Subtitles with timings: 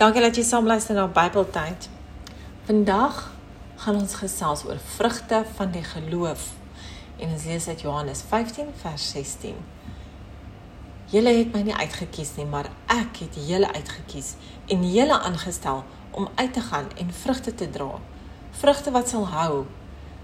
[0.00, 1.84] Dankie dat jy saam luister na Bybeltyd.
[2.64, 3.16] Vandag
[3.82, 6.46] gaan ons gesels oor vrugte van die geloof.
[7.20, 9.58] En ons lees uit Johannes 15 vers 16.
[11.12, 14.30] Julle het my nie uitgekies nie, maar ek het julle uitgekies
[14.72, 15.84] en julle aangestel
[16.16, 17.90] om uit te gaan en vrugte te dra.
[18.62, 19.66] Vrugte wat sal hou.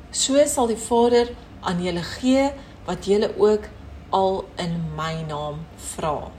[0.08, 2.48] So sal die Vader aan julle gee
[2.88, 3.68] wat julle ook
[4.08, 6.32] al in my naam vra.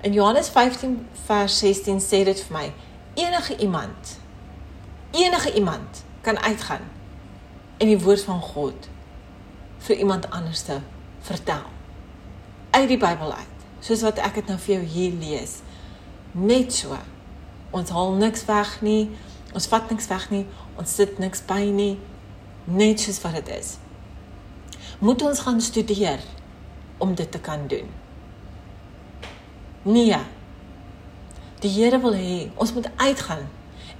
[0.00, 2.72] In Johannes 15 vers 16 sê dit vir my:
[3.14, 4.18] enige iemand
[5.10, 6.84] enige iemand kan uitgaan
[7.76, 8.88] en die woord van God
[9.78, 10.80] vir iemand anders te
[11.20, 11.62] vertel
[12.70, 13.56] uit die Bybel uit.
[13.80, 15.58] Soos wat ek dit nou vir jou hier lees.
[16.32, 16.98] Net so.
[17.70, 19.10] Ons haal niks weg nie.
[19.54, 20.44] Ons vat niks weg nie.
[20.78, 21.94] Ons sit niks by nie.
[22.64, 23.76] Net soos wat dit is.
[24.98, 26.22] Moet ons gaan studeer
[26.98, 27.88] om dit te kan doen.
[29.88, 30.16] Nee.
[31.60, 33.46] Die Here wil hê ons moet uitgaan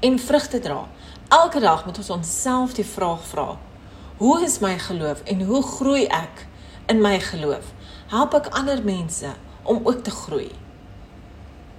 [0.01, 0.83] en vrugte dra.
[1.29, 3.47] Elke dag moet ons onsself die vraag vra:
[4.17, 6.45] Hoe is my geloof en hoe groei ek
[6.93, 7.73] in my geloof?
[8.13, 9.33] Help ek ander mense
[9.63, 10.51] om ook te groei?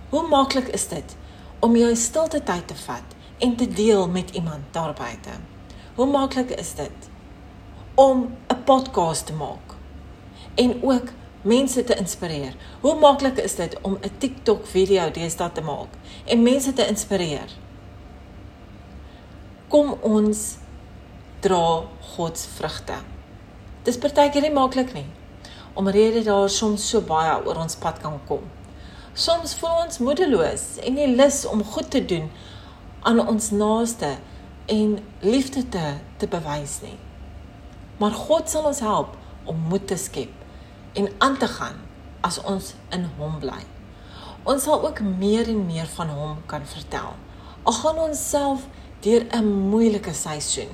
[0.09, 1.15] Hoe maklik is dit
[1.59, 5.37] om jou stilte tyd te vat en te deel met iemand daar buite?
[5.95, 7.09] Hoe maklik is dit
[7.93, 9.77] om 'n podcast te maak
[10.55, 12.55] en ook mense te inspireer.
[12.81, 15.87] Hoe maklik is dit om 'n TikTok video deesdae te maak
[16.25, 17.49] en mense te inspireer?
[19.67, 20.57] Kom ons
[21.39, 21.83] dra
[22.15, 22.93] God se vrugte.
[23.83, 25.05] Dis partykeer nie maklik nie.
[25.73, 28.43] Omrede daar soms so baie oor ons pad kan kom.
[29.13, 32.31] Soms voel ons moedeloos en nie lus om goed te doen
[32.99, 34.17] aan ons naaste
[34.65, 36.97] en liefde te te bewys nie.
[37.97, 39.15] Maar God sal ons help
[39.45, 40.38] om moed te skep
[40.93, 41.77] en aan te gaan
[42.21, 43.61] as ons in hom bly.
[44.43, 47.15] Ons sal ook meer en meer van hom kan vertel.
[47.63, 48.67] Al gaan ons self
[49.03, 50.71] deur 'n moeilike seisoen.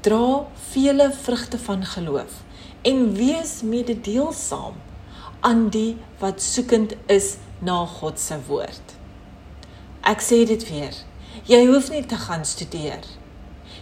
[0.00, 2.32] Dra vele vrugte van geloof
[2.82, 4.74] en wees mededeelsaam
[5.40, 8.94] aan die wat soekend is na God se woord.
[10.00, 10.94] Ek sê dit weer.
[11.44, 13.04] Jy hoef nie te gaan studeer.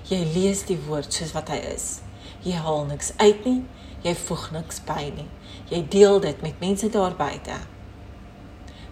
[0.09, 2.01] Jy lees die woord soos wat hy is.
[2.43, 3.63] Jy haal niks uit nie
[4.03, 5.29] jy voeg niks by nie.
[5.71, 7.59] Jy deel dit met mense daar buite.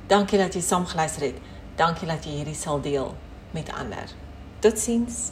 [0.07, 1.41] Dankie dat jy saam geluister het.
[1.77, 3.15] Dankie dat jy hierdie sal deel
[3.53, 4.13] met ander.
[4.61, 5.31] Totsiens.